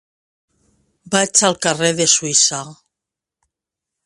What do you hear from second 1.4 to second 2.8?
al carrer de Suïssa.